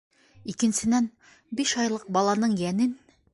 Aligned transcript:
Икенсенән, 0.53 1.09
биш 1.59 1.75
айлыҡ 1.83 2.09
баланың 2.17 2.57
йәнен... 2.65 2.99